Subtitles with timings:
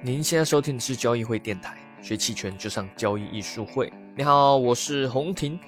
[0.00, 3.92] 您现在收听的是交易会电台，学期权就上交易艺术会。
[4.16, 5.58] 你好，我是洪婷。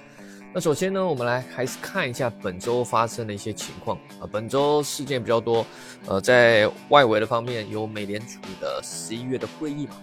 [0.53, 4.29] 那首先呢，我们来还是看一下本周发生的一些情况啊。
[4.31, 5.65] 本周事件比较多，
[6.07, 10.01] 呃，在外围的方面有美联储的十一月的会议嘛。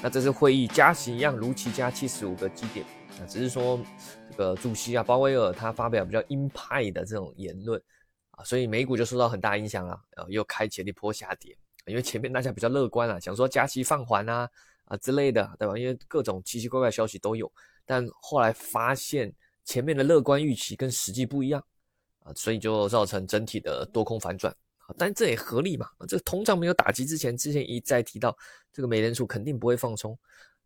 [0.00, 2.86] 那这次会议加息一样如期加七十五个基点，
[3.18, 3.80] 啊，只是说
[4.30, 7.82] 这个主席啊鲍威尔他发表比较鹰派的这种言论
[8.30, 11.56] 啊，所以美股就受到很大影响啊，呃，又开启了一波下跌。
[11.86, 14.48] 因为前面大家比较乐观啊，想说加息放缓啊
[14.86, 15.78] 啊之类的，对吧？
[15.78, 17.50] 因为各种奇奇怪怪消息都有，
[17.84, 19.32] 但后来发现
[19.64, 21.64] 前面的乐观预期跟实际不一样
[22.24, 24.94] 啊，所以就造成整体的多空反转啊。
[24.98, 28.36] 但这也合理嘛，这个通胀没有打击之前，之前一再提到
[28.72, 30.18] 这个美联储肯定不会放松，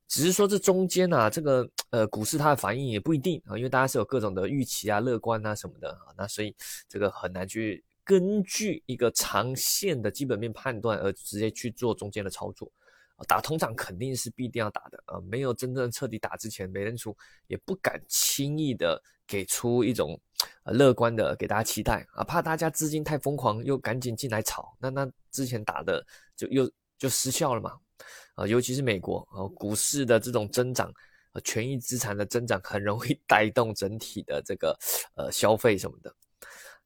[0.09, 6.57] 只是说这中间啊，这个呃股市它的反应也不一定啊，因为大家是有各种的预期啊、乐观啊什么的啊，那所以
[6.89, 7.85] 这个很难去。
[8.05, 12.71] 根据一个长线的基本面判断而直接去做中间的操作，
[13.17, 15.21] 啊打通胀肯定是必定要打的啊！
[15.21, 17.17] 没有真正彻底打之前，美联储
[17.47, 20.19] 也不敢轻易的给出一种
[20.65, 26.05] 呃乐观的给大家期待啊，怕大家资金太疯狂又赶紧进来炒，那那之前打的
[26.37, 27.79] 就又就失效了嘛
[28.35, 28.47] 啊！
[28.47, 30.93] 尤其是美国啊，股市的这种增长，
[31.33, 34.77] 呃，权益资产的增长很容易 带动整体的这个
[35.15, 36.13] 呃消费什么的。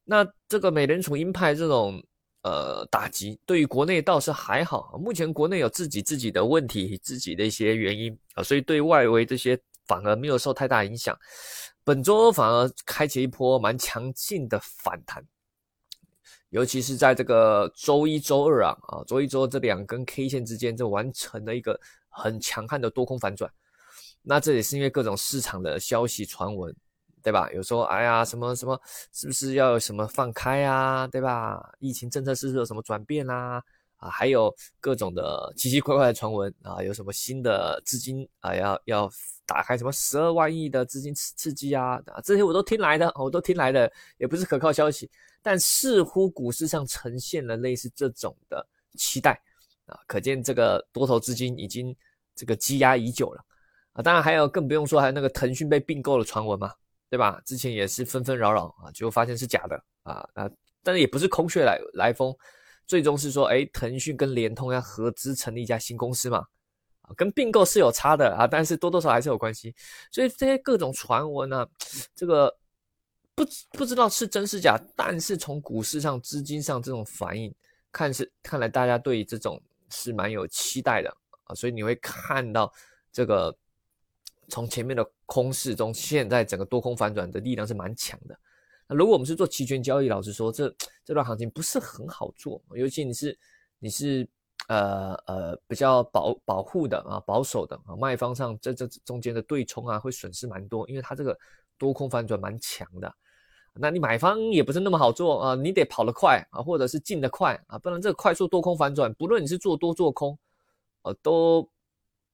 [0.05, 2.03] 那这个美联储鹰派这种
[2.43, 4.99] 呃打击，对于国内倒是还好。
[4.99, 11.19] 目前国内有自己自己的问题，自己的一些原因啊，所以对外围这些反而没有受太大影响。
[11.85, 15.23] 本周反而开启一波蛮强劲的反弹，
[16.51, 23.51] 尤其是在这个周一周二啊啊，周一周二这两根 K 线之间，就完成了一个很强悍的多空反转。
[24.23, 26.75] 那这也是因为各种市场的消息传闻。
[27.25, 27.51] 对吧？
[27.53, 28.79] 有时候，哎呀，什么什么，
[29.15, 31.07] 是不是要有什么放开啊？
[31.07, 31.73] 对吧？
[31.79, 33.65] 疫情政策是不是有什么转变啦？
[33.97, 39.11] 啊，还有各种的奇奇怪怪的传闻啊，有什么新的资金啊，要要
[39.47, 41.95] 打开什么十二万亿的资金刺刺激啊？
[42.09, 45.11] 啊，这些我都听来的，我都听来的，也不是可靠消息，
[45.41, 48.67] 但似乎股市上呈现了类似这种的
[48.99, 49.41] 期待
[49.87, 51.97] 啊，可见这个多头资金已经
[52.35, 53.43] 这个积压已久了
[53.95, 54.03] 啊。
[54.03, 56.71] 当然还有更不用说，还有那个腾讯被并购的传闻嘛。
[57.15, 57.41] 对吧？
[57.47, 60.51] 之前也是纷纷扰扰啊，结果发现是假的啊啊！
[60.83, 62.37] 但是也不是空穴来来风，
[62.89, 66.39] 最终是说，哎，腾讯跟联通要合资成立一家新公司嘛，
[67.03, 69.73] 啊，跟并购是有差的啊，但是多多少还是有关系。
[70.11, 71.65] 所以这些各种传闻呢，
[72.17, 72.53] 这个
[73.37, 77.55] 不不知道是真是假，但是从股市上、资金上这种反应
[77.93, 82.73] 看是，看来大家对于这种是蛮有期待的啊，所以你会看到
[83.13, 83.57] 这个。
[84.49, 88.39] 从前面的空市中，现在整个多空反转的力量是蛮强的。
[88.87, 90.75] 那如果我们是做期权交易，老实说，这
[91.05, 93.39] 这段行情不是很好做，尤其你是
[93.79, 94.29] 你是
[94.69, 101.37] 呃呃比较保保护的啊，保守的啊，卖方上这这中间的对冲啊，会损失蛮多，因为它这个
[101.77, 103.13] 多空反转蛮强的。
[103.77, 110.39] 那你买方也不是那么好做啊，你得跑得快啊，或者是进得快啊，不然这个快速多空反转，不论你是做多做空，
[111.03, 111.69] 呃，都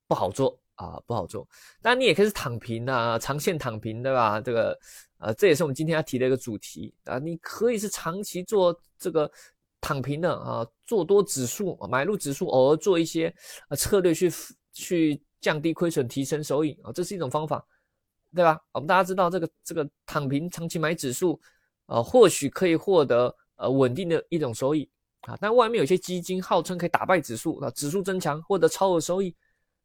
[0.06, 0.59] 不好做。
[0.80, 1.46] 啊，不好做，
[1.82, 4.40] 当然你也可以是躺平啊，长线躺平，对吧？
[4.40, 4.78] 这个，
[5.18, 7.18] 呃，这也是我们今天要提的一个主题啊。
[7.18, 9.30] 你可以是长期做这个
[9.78, 13.32] 躺平的啊，做多指数，买入指数，偶尔做一些
[13.68, 14.32] 呃策略去
[14.72, 17.62] 去降低亏损，提升收益啊，这是一种方法，
[18.34, 18.58] 对吧？
[18.72, 21.38] 我们大家知道这个这个躺平长期买指数，
[21.86, 24.88] 呃，或许可以获得呃稳定的一种收益
[25.22, 29.36] 啊，但外面有些基金号称可以打败指数啊，指数增强获得超额收益，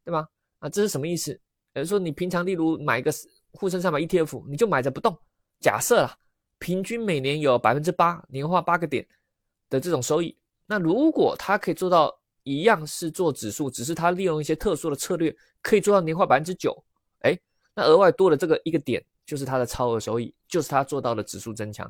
[0.06, 0.26] 对吧？
[0.70, 1.34] 这是什么意思？
[1.74, 3.12] 比如说，你平常例如买一个
[3.52, 5.18] 沪深三百 ETF，你就买着不动。
[5.60, 6.18] 假设啦，
[6.60, 9.06] 平均每年有百分之八年化八个点
[9.70, 10.38] 的这种收益。
[10.66, 16.76] 那如果它可以做到一样是做指数，只是它利用一些特殊的策略，可以做到年化百分之九，
[17.20, 17.38] 哎，
[17.74, 21.86] 那额外多的这个一个点就是它的超额收益，就是它做到了指数增强。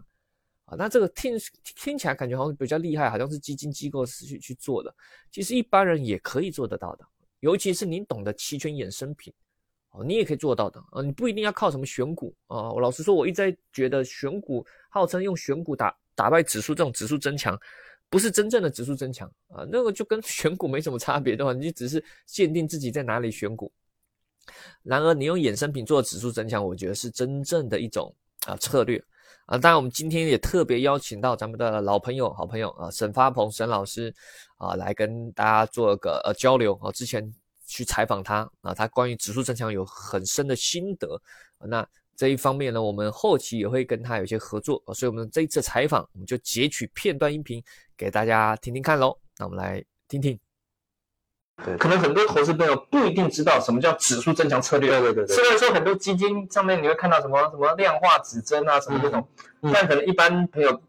[0.66, 4.94] 啊，那这个听听起来感觉好像比较厉害，好像是基金机构去去做的，
[5.32, 7.06] 其实一般人也可以做得到的。
[7.46, 9.32] 尤其是您懂得期权衍生品，
[9.92, 11.04] 哦，你也可以做到的啊！
[11.04, 12.72] 你不一定要靠什么选股啊！
[12.72, 17.56] 我老实说，我一直在觉得选股号称用选股打打败指数，这种指数增强，
[18.10, 19.64] 不是真正的指数增强啊！
[19.72, 23.72] 那个就跟选股没什么差别的话，你只是限定自己在哪里选股。
[24.82, 28.12] 然而，你用衍生品做指数增强，我觉得是真正的一种
[28.48, 29.00] 啊策略
[29.46, 29.58] 啊！
[29.58, 34.14] 当然，我们今天也特别邀请到咱们的老朋友、好朋友啊，沈发鹏沈老师。
[34.58, 36.90] 啊，来跟大家做个呃交流啊！
[36.94, 37.30] 之前
[37.68, 41.22] 去采访他啊，他关于指数增强有很深的心得。
[41.60, 47.62] 那这一方面呢，我们后期也会跟他有些合作啊，所以我们这一次采访，我们就截取片段音频
[47.98, 49.18] 给大家听听看喽。
[49.38, 50.45] 那我们来听听。
[51.64, 54.90] 对可能很多投资朋友不一定知道什么叫指数增强策略。
[54.90, 59.26] 对对对对虽然说很多基金上面你会看到什么什么量化指针啊什么这种，
[59.74, 60.82] 但可能一般朋友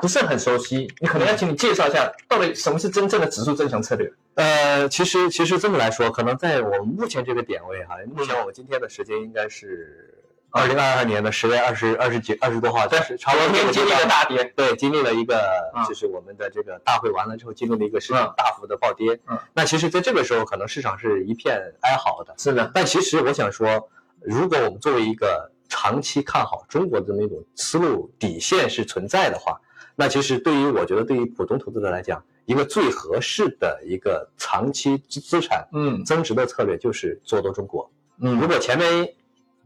[0.00, 4.10] 不是很熟悉，你可能要请你介绍一下，到底什么是真正的指数增强策略？
[4.34, 10.23] 呃，其实其实这么来说，可能在我们目前这个点位哈，目前我们今天的时间应该是
[10.54, 15.36] 二零二二年的十月二十二十几二十多号，是超过昨天经历了大跌，对，经历了一个
[15.74, 19.18] 啊就是我们的这个大会完了之后，经历了一个市场大幅的暴跌。
[19.26, 22.32] 嗯，那其实在这个时候，可能市场是一片哀嚎的。
[22.38, 23.88] 是的，但其实我想说，
[24.20, 29.60] 如果我们作为一个长期看好中国的这么一种思路底线是存在的话，
[29.96, 36.04] 那其实对于我觉得对于普通投资者来讲，一个最合适的一个长期资资产嗯。
[36.04, 37.90] 增值的策略就是做多中国。
[38.20, 38.38] 嗯。
[38.38, 39.12] 如果前面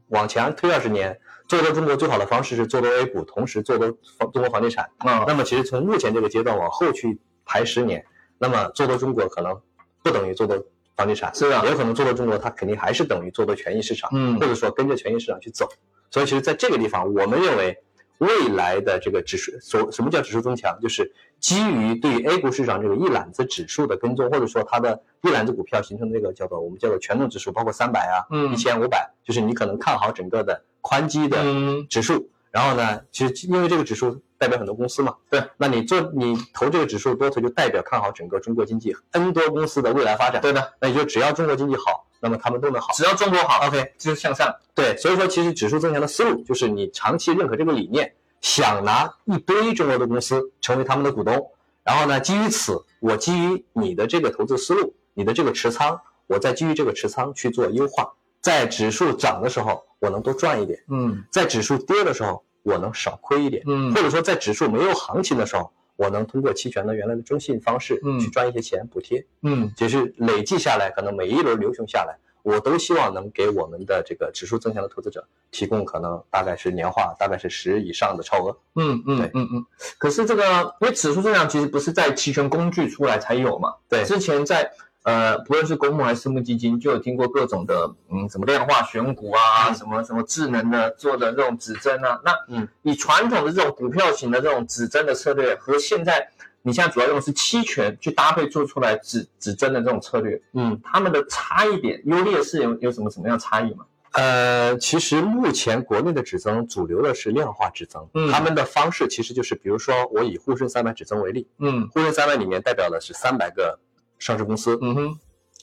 [0.08, 1.18] 往前推二十年，
[1.48, 3.88] 做多中国最好的方式是做多 A 股，同时做多
[4.18, 4.84] 房中国房地产。
[4.98, 8.04] 啊那么其实从目前这个阶段往后去排十年，
[8.38, 9.60] 那么做多中国可能
[10.02, 10.62] 不等于做多
[10.96, 15.68] 房地产，是啊也有可能做多中国它肯定还是等于做多权益市场，嗯或者说跟着权益市场去走。
[16.10, 17.76] 所以其实在这个地方，我们认为
[18.18, 28.52] 未来的这个指数，所什么叫指数增强，就是基于对于 A 股市场这个一揽子指数的跟踪，或者说它的一揽子股票形成这个叫做我们叫做权重指数，包括三百啊、嗯。
[28.52, 31.86] 一千、五百，就是你可能看好整个的宽基的嗯。
[31.88, 32.28] 指数。
[32.58, 40.42] 然后呢，其实因为这个指数代表很多公司嘛，对，那你做你投这个指数多头，就代表看好整个中国经济 N 多公司的未来发展。
[40.42, 42.92] 对的，那也就只要中国经济好，那么他们都能好。
[42.94, 44.52] 只要中国好 OK，就是向上。
[44.74, 51.52] 对，所以说其实指数增强的思路就是你长期认可这个理念，想拿一堆中国的公司成为他们的股东，
[51.84, 69.24] 然后呢，基于此，我基于你的这个投资思路，你的这个持仓，我再基于这个持仓去做优化，在指数涨的时候，我能多赚一点；嗯在指数跌的时候，我能少亏一点，嗯或者说在指数没有行情的时候，我能通过期权的原来的征信方式嗯去赚一些钱补贴。
[69.42, 78.56] 嗯就是累计下来，可能每一轮流熊下来，我都希望能给我们的这个指数增强的投资者提供可能大概是年化大概是十以上的超额。
[78.76, 79.66] 嗯嗯对嗯嗯。
[79.98, 83.74] 可是这个，因为指数增强其实不是在期权工具出来才有嘛？
[83.88, 84.70] 对之前在
[85.08, 92.20] 呃，不论是公募还是私募基金，就有听过各种的嗯，什么量化选股啊，嗯什么什么智能的做的这种指针啊。
[92.22, 96.28] 那嗯，以传统的这种股票型的这种指针的策略和现在
[96.60, 103.86] 你现在主要用的是期权去搭配做出来指指针的这种策略，嗯，它们的差异点、优劣势有有什么什么样差异吗？
[104.12, 113.78] 呃，其实目前国内的指增主流的是量化指增，嗯他们的方式其实就是，比如说我以沪深三百指增为例，嗯沪深三百里面代表的是三百个
[114.18, 115.18] 上市公司，嗯哼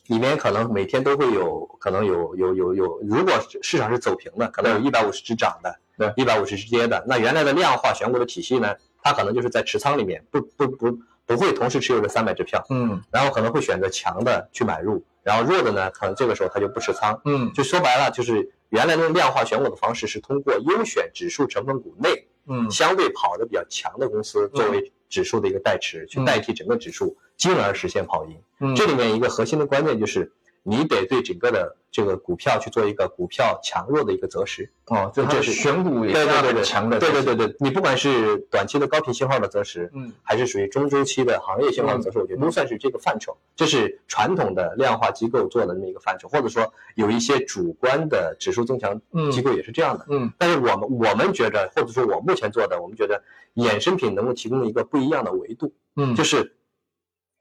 [0.07, 7.03] 里面可能每天都会有，可能有有有有，如果市场是走平的，可能有一百五十只涨的，对一百五十只跌的。
[7.07, 17.19] 那原来的量化选股的体系呢，它可能就是在持仓里面不不不不会同时持有这三百只票，嗯然后可能会选择强的去买入，然后弱的呢，可能这个时候它就不持仓。
[17.25, 28.37] 嗯就说白了，就是原来的量化选股的方式是通过优选指数成分股内嗯相对跑得比较强的公司作为指数的一个代持，去代替整个指数，进而实现跑赢。
[28.59, 30.31] 嗯，这里面一个核心的关键就是，
[30.67, 34.67] 你得对整个的这个股票去做一个股票强弱的一个择时。
[34.87, 43.37] 哦，就是选股也是要对对对对，很强的，对对对对，你不管是短期的高频信号的择时，嗯还是属于中周期的行业信号的择时，我觉得都算是这个范畴。
[43.55, 48.99] 这是传统的量化机构做的那么一个范畴，或者说有一些主观的指数增强
[49.31, 50.05] 机构也是这样的。
[50.09, 53.21] 嗯但是我们我们觉得，或者说我目前做的，我们觉得
[53.53, 55.71] 衍生品能够提供一个不一样的维度。
[55.95, 56.55] 嗯就是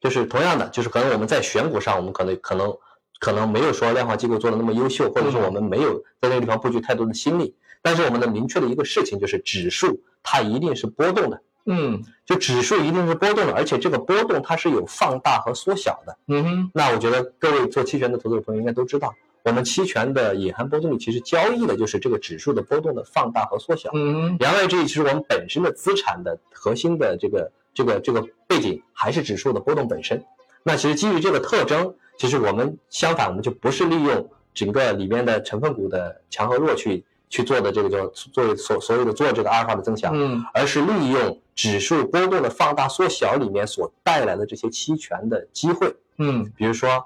[0.01, 2.75] 就是同样的，就是可能我们在选股上，我们可能可能
[3.25, 7.55] 可能没有说量化机构做的那么优秀，或者说我们没有在那个地方布局太多的心力。
[7.81, 16.19] 但是我们能明确的一个事情就是，指数它一定是波动的，嗯就指数一定是波动的，而且这个波动它是有放大和缩小的。
[16.29, 23.89] 嗯哼那我觉得各位做期权的投资者朋友应该都知道，我们期权的隐含波动率其实交易的就是这个指数的波动的放大和缩小。
[23.95, 30.23] 嗯哼言外之意，其实我们本身的资产的核心的这个这个这个背景还是指数的波动本身。
[30.67, 45.95] 那其实基于这个特征，其实我们相反，我们就不是利用整个里面的成分股的强和弱去去做的这个叫做所所谓的做这个阿尔法的增强，嗯而是利用指数波动的放大缩小里面所带来的这些期权的机会。
[46.19, 47.05] 嗯比如说，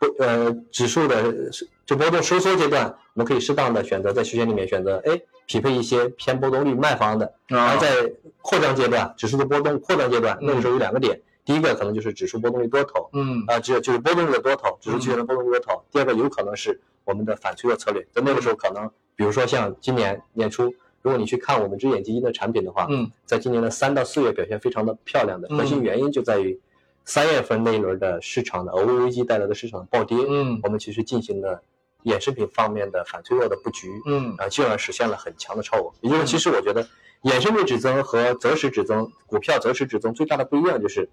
[0.00, 1.50] 不呃，指数的
[1.86, 7.32] 这波动收缩阶段，我们可以适当的选择在区间里面选择，哎，匹配一些偏波动率卖方的。
[7.46, 13.42] 然啊后在扩张阶段，指数的波动扩张阶段，那个时候有两个点，第一个可能就是指数波动率多头，嗯。
[13.46, 15.82] 啊，只有就是波动率的多头，指数期权的波动率多头。
[15.90, 18.86] 第二个有可能是我们的反脆弱策略，在那个时候可能，
[19.16, 20.64] 比如说像今年年初，
[21.00, 26.60] 如果你去看我们只眼基金的产品的话，嗯在今年的三到四月表现非常的漂亮的核心原因就在于，
[27.06, 30.60] 三月份那一轮的市场的俄乌危机带来的市场暴跌，嗯。
[30.62, 31.62] 我们其实进行了
[32.04, 34.34] 衍生品方面的反脆弱的布局，嗯。
[34.36, 35.90] 啊，进而实现了很强的超额。
[36.02, 36.86] 也就是，其实我觉得
[37.22, 41.08] 衍生品指增和择时指增、股票择时指增最大的不一样就是，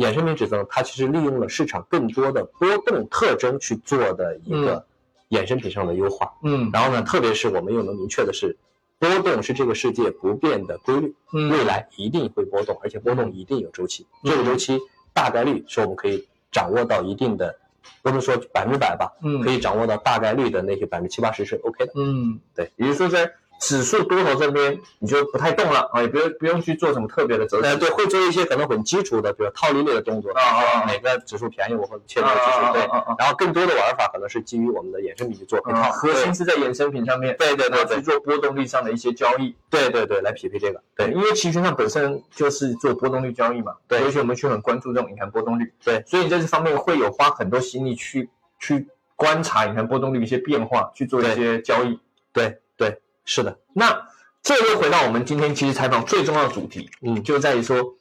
[0.00, 4.84] 衍生品指增它其实利用了市场更多的波动特征去做的一个
[5.28, 6.32] 衍生品上的优化。
[6.42, 8.56] 嗯然后呢，特别是我们又能明确的是，
[8.98, 14.06] 波动是这个世界不变的规律，嗯未来一定会波动，而且波动一定有周期。
[14.24, 14.78] 这个周期
[15.12, 17.54] 大概率是我们可以掌握到一定的，
[18.02, 21.92] 不能说百分之百吧，嗯可以掌握到大概率的那些百分之七八十是 OK 的。
[21.96, 27.76] 嗯，对，也就是说在指数多头这边你就不太动了啊，也不用不用去做什么特别的择呃，时。
[27.78, 30.84] 对，会做一些可能很基础的，比如套利类的动作，啊啊啊。
[30.86, 32.82] 哪个指数便宜我会切哪个指数，对。
[32.84, 33.16] 啊啊啊。
[33.18, 37.96] 然后更多的玩法可能是基于我们的衍生品去做配啊，套，核心是在衍生品上面，对对对对。
[37.96, 39.54] 去做波动率上的一些交易。
[39.68, 41.10] 对对对，来匹配这个，对。
[41.10, 44.00] 因为期权上本身就是做波动率交易嘛，对。
[44.00, 52.00] 尤其我们去很关注这种隐含波动率，对，所以你在这方面会有花很多心力去去观察隐含波动率的一些变化，去做一些交易。
[52.32, 54.06] 对对，是的，那
[54.42, 57.94] 这又回到我们今天其实采访最重要的主题，嗯就在于说，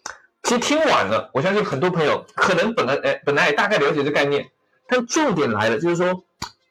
[0.43, 4.49] 其实听完了，我相信很多朋友可能本来哎本来也大概了解这概念，
[4.87, 6.23] 但重点来了，就是说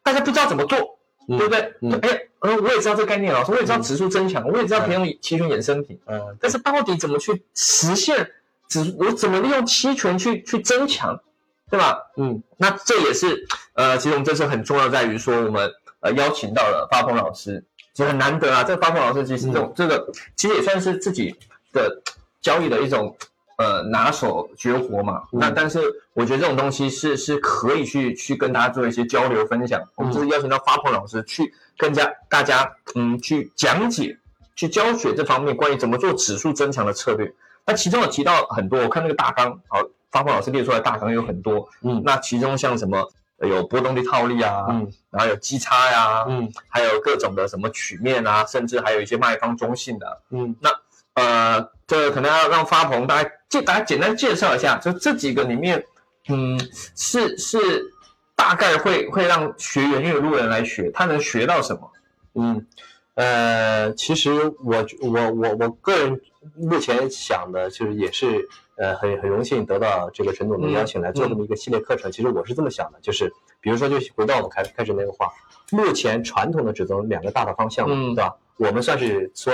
[0.02, 1.74] 大家不知道怎么做，嗯对不对？
[1.82, 8.30] 嗯哎，呃，我也知道这概念老师，我也知道指数增强，我也知道可以用期权衍生品，嗯，但是到底怎么去实现
[8.68, 11.20] 指，我怎么利用期权去去增强，
[11.70, 11.98] 对吧？
[12.16, 17.64] 嗯那这也是呃，其实我们这次很重要在于说，我们呃邀请到了发鹏老师，
[17.98, 18.62] 其实很难得啊。
[18.62, 21.34] 这个发鹏老师其实这种、这个其实也算是自己
[21.72, 22.00] 的
[22.40, 23.16] 交易的一种
[23.56, 25.24] 呃拿手绝活嘛。
[25.32, 25.80] 嗯那但是
[26.12, 29.82] 我觉得这种东西是是可以去去跟大家做一些交流分享。
[29.96, 34.16] 我们就是邀请到发鹏老师去跟家大家嗯去讲解、
[34.54, 37.34] 去教学这方面关于怎么做指数增强的策略。
[37.66, 41.68] 那其中有提到很多，我看那个大纲，好，发鹏老师列出来大纲有很多。
[41.82, 43.08] 嗯那其中像什么呃
[43.40, 50.22] 有波动率套利啊，嗯然后有基差呀、嗯还有各种的什么曲面啊，甚至还有一些卖方中性的。
[50.30, 50.70] 嗯那
[51.14, 55.84] 呃，这可能要让发鹏大概介大家简单介绍一下，就这几个里面，
[56.28, 56.58] 嗯，
[56.94, 57.58] 是是
[58.36, 61.90] 大概会会让学员因为路人来学，他能学到什么？
[62.34, 62.66] 嗯，
[63.14, 64.32] 呃，其实
[64.64, 66.20] 我我我我个人
[66.56, 68.48] 目前想的，就是也是
[68.78, 72.10] 呃很很荣幸得到这个陈总的邀请来做这么一个系列课程。
[72.10, 75.28] 其实我是这么想的，就是比如说，就回到我们开开始那个话，
[75.72, 78.34] 目前传统的只增两个大的方向嘛，嗯对吧？
[78.56, 79.52] 我们算是说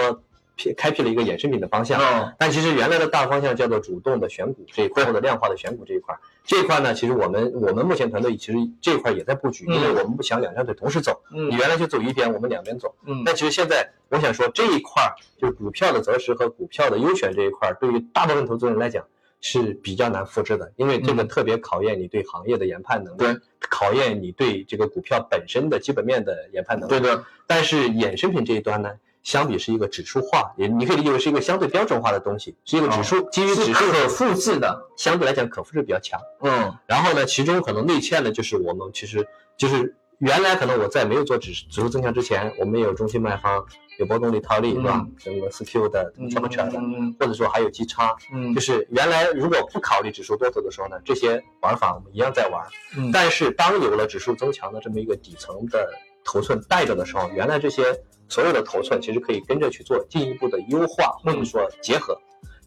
[0.77, 2.01] 开辟了一个衍生品的方向。
[2.01, 6.15] 哦，但其实原来的大方向叫做主动的选股这一块，或者量化的选股这一块。
[6.45, 11.23] 这一块呢，其实我们我们目前团队其实这一块也在布局，因为嗯我们不想两条腿同时走。
[11.33, 12.95] 嗯你原来就走一边，我们两边走。
[13.07, 19.05] 嗯但其实现在我想说，这一块儿就是股票的择时和股票的优选这一块儿，对于大部分投资人来讲
[19.47, 23.37] 是比较难复制的，因为这个嗯特别考验你对行业的研判能力，对，
[23.69, 26.99] 考验你对这个股票本身的基本面的研判能力。
[26.99, 28.91] 对的，但是衍生品这一端呢，
[29.23, 34.89] 相比是一个指数化，也你可以理解为是一个相对标准化的东西，是一个指数，基于指数可复制的。
[34.97, 36.19] 相对来讲可复制比较强。
[36.41, 43.65] 嗯然后呢，其中可能内嵌的就是我们其实就是原来可能我在没有做指指数增强之前，我们也有中心卖方，
[43.99, 44.77] 有波动率套利，嗯。
[44.77, 45.07] 是吧？
[45.19, 48.55] 什么四 Q 的、什么圈的，嗯或者说还有基差，嗯。
[48.55, 52.65] 就是原来如果不考虑指数多头的时候呢，这些玩法我们一样在玩。
[52.97, 53.11] 嗯。
[53.13, 55.89] 但是当有了指数增强的这么一个底层的
[56.25, 57.83] 头寸带着的时候，原来这些
[58.29, 62.17] 所有的头寸其实可以跟着去做进一步的优化或者说结合，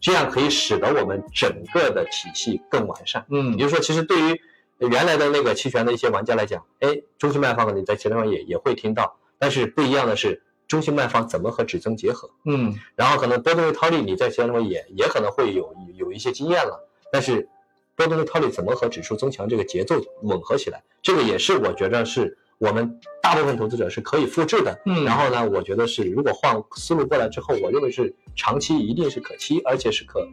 [0.00, 3.24] 这样可以使得我们整个的体系更完善。
[3.30, 3.52] 嗯。
[3.52, 4.40] 也就是说，其实对于
[4.78, 12.74] 原来的那个期权的一些玩家来讲，哎，中性卖方你在其他地方也也会听到，但是不一样的是，中性卖方怎么和指增结合，嗯。
[12.94, 17.48] 然后可能波动率套利你在其他地方也也可能会有有一些经验了，但是
[17.96, 24.78] 波动率套利怎么和指数增强这个节奏吻合起来，这个也是我觉得是我们大部分投资者是可以复制的。
[24.86, 30.26] 嗯然后呢，我觉得是如果换思路过来之后，我认为是长期一定是可期，而且是可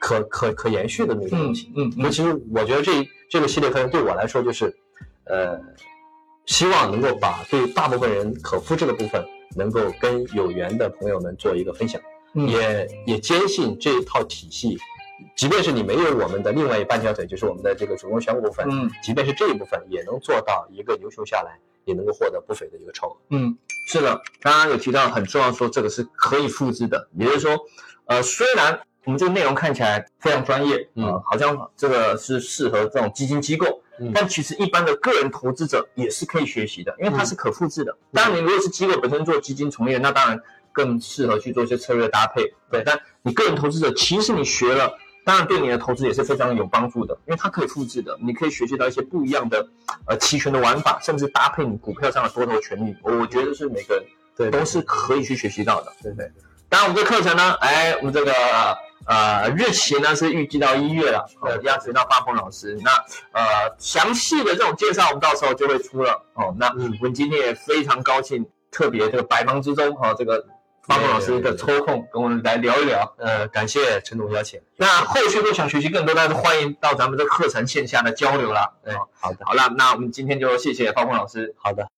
[0.00, 1.72] 可可可延续的那个东嗯西。
[1.76, 2.92] 嗯那其实我觉得这
[3.28, 4.74] 这个系列课程对我来说就是，
[5.24, 5.60] 呃，
[6.46, 9.24] 希望能够把对大部分人可复制的部分，
[9.56, 12.00] 能够跟有缘的朋友们做一个分享，
[12.34, 14.76] 嗯也也坚信这一套体系，
[15.36, 23.16] 即便是你没有我们的另外一半条腿，就是我们的这个主动权股份，嗯即便是这一部分，也能做到一个优秀下来，也能够获得不菲的一个超额。
[23.30, 27.58] 嗯，是的，刚刚有提到很重要，说这个是可以复制的，也就是说，
[28.06, 37.96] 呃，虽然我们这个内容看起来非常专业，嗯呃好像这个是适合这种基金机构，嗯但其实一般的个人投资者也是可以学习的，因为它是可复制的。
[38.12, 42.82] 当然，你如果是机构本身做基金从业，那当然更适合去做一些策略搭配，对。
[42.86, 49.64] 但你个人投资者，其实你学了当然对你的投资也是非常有帮助的，因为它可以复制的，你可以学习到一些不一样的
[50.06, 54.04] 呃期权的玩法，甚至搭配你股票上的多头权利，我觉得是每个人
[54.36, 55.92] 对都是可以去学习到的。
[56.02, 56.30] 对对，
[56.68, 58.32] 当然我们这课程呢，哎，我们这个
[59.06, 62.76] 呃日期呢是预计到一月了，呃，要请到发鹏老师。
[62.82, 62.90] 那
[63.32, 63.42] 呃
[63.78, 66.54] 详细的这种介绍，我们到时候就会出了哦。
[66.58, 70.44] 那嗯我们今天也非常高兴，特别这个百忙之中哈、哦，这个
[70.84, 73.14] 发鹏老师的抽空跟我们来聊一聊。
[73.18, 74.60] 呃，感谢陈总邀请。
[74.76, 78.72] 那后续如果想学习更多，但是欢迎到咱们这个课程线下的交流啦。
[78.84, 81.54] 对哦，好的，好了，那我们今天就谢谢方鹏老师。
[81.56, 81.88] 好的，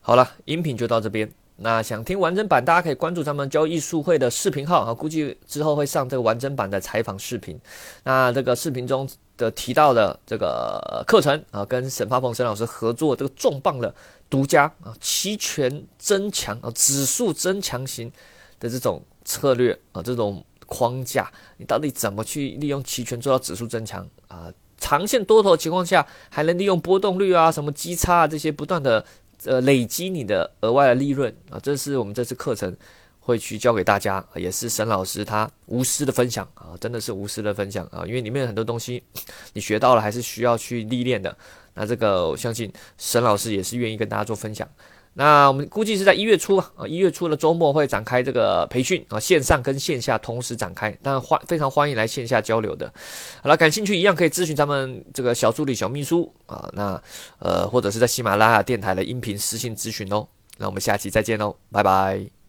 [0.00, 1.28] 好了，音频就到这边。
[1.58, 7.58] 那想听完整版，大家可以关注咱们交易术会的视频号啊，估计之后会上这个完整版的采访视频。
[8.04, 9.08] 那这个视频中
[9.38, 13.92] 的提到的这个呃课程啊，跟沈发鹏沈老师合作这个重磅的
[14.28, 18.10] 独家啊期权增强啊指数增强型
[18.58, 24.52] 的这种策略啊这种框架，你到底怎么去利用期权做到指数增强啊？
[24.78, 29.04] 长线多头情况下，还能利用波动率啊、什么基差啊这些不断的
[29.44, 32.76] 呃累积你的额外的利润啊，这是我们这次课程
[33.20, 39.02] 会去教给大家，啊也是沈老师他无私的分享啊，真的是无私的分享啊，因为里面很多东西
[39.54, 41.36] 你学到了，还是需要去历练的。
[41.76, 44.68] 那这个我相信沈老师也是愿意跟大家做分享。
[45.18, 52.92] 那我们估计是在一月初啊，一月初的周末会展开这个培训啊，线上跟线下同时展开，当然欢非常欢迎来线下交流的。
[53.42, 57.02] 好了，感兴趣一样可以咨询咱们这个小助理小秘书啊，那
[57.38, 60.26] 呃或者是在喜马拉雅电台的音频私信咨询哦。
[60.58, 62.45] 那我们下期再见喽，拜拜。